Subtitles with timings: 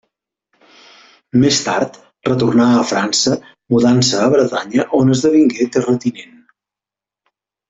[1.43, 1.99] Més tard
[2.29, 3.35] retornà a França
[3.75, 6.35] mudant-se a Bretanya on esdevingué terratinent.